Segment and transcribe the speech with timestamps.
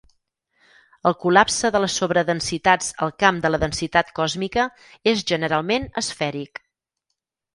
[1.09, 4.65] El col·lapse de les sobredensitats al camp de la densitat còsmica
[5.13, 6.63] és generalment asfèric.